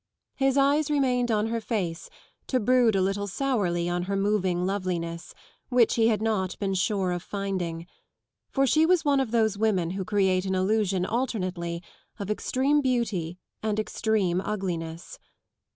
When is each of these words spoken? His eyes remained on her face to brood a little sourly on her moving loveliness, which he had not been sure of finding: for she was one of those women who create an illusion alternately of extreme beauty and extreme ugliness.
His 0.35 0.57
eyes 0.57 0.89
remained 0.89 1.29
on 1.29 1.45
her 1.49 1.61
face 1.61 2.09
to 2.47 2.59
brood 2.59 2.95
a 2.95 3.01
little 3.03 3.27
sourly 3.27 3.87
on 3.87 4.05
her 4.09 4.15
moving 4.15 4.65
loveliness, 4.65 5.35
which 5.69 5.93
he 5.93 6.07
had 6.07 6.23
not 6.23 6.57
been 6.57 6.73
sure 6.73 7.11
of 7.11 7.21
finding: 7.21 7.85
for 8.49 8.65
she 8.65 8.83
was 8.83 9.05
one 9.05 9.19
of 9.19 9.29
those 9.29 9.59
women 9.59 9.91
who 9.91 10.03
create 10.03 10.45
an 10.47 10.55
illusion 10.55 11.05
alternately 11.05 11.83
of 12.17 12.31
extreme 12.31 12.81
beauty 12.81 13.37
and 13.61 13.79
extreme 13.79 14.41
ugliness. 14.41 15.19